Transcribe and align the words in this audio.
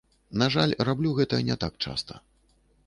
На 0.41 0.47
жаль, 0.55 0.73
раблю 0.89 1.11
гэта 1.21 1.43
не 1.51 1.59
так 1.67 1.73
часта. 1.87 2.13